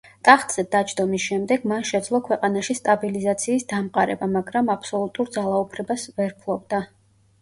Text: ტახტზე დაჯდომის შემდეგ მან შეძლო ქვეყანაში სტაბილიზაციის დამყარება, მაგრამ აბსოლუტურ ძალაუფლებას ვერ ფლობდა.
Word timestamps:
ტახტზე 0.27 0.63
დაჯდომის 0.75 1.25
შემდეგ 1.25 1.67
მან 1.71 1.85
შეძლო 1.89 2.21
ქვეყანაში 2.29 2.77
სტაბილიზაციის 2.79 3.67
დამყარება, 3.75 4.31
მაგრამ 4.39 4.73
აბსოლუტურ 4.77 5.31
ძალაუფლებას 5.37 6.09
ვერ 6.17 6.35
ფლობდა. 6.41 6.83